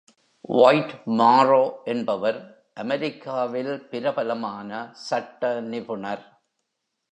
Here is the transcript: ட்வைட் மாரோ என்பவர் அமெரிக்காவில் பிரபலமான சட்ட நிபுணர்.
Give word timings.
ட்வைட் 0.49 0.93
மாரோ 1.19 1.63
என்பவர் 1.85 2.39
அமெரிக்காவில் 2.73 3.73
பிரபலமான 3.89 4.69
சட்ட 5.07 5.61
நிபுணர். 5.61 6.25